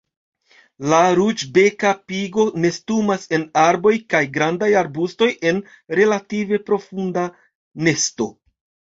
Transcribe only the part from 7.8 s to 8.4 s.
nesto.